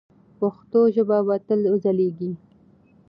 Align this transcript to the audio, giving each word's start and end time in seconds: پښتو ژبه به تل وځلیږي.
پښتو 0.39 0.79
ژبه 0.95 1.17
به 1.27 1.35
تل 1.47 1.61
وځلیږي. 1.71 2.31